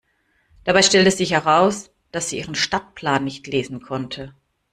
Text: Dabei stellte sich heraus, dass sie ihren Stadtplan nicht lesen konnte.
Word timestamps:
Dabei 0.63 0.81
stellte 0.81 1.11
sich 1.11 1.29
heraus, 1.33 1.91
dass 2.11 2.27
sie 2.27 2.39
ihren 2.39 2.55
Stadtplan 2.55 3.23
nicht 3.23 3.45
lesen 3.45 3.81
konnte. 3.83 4.33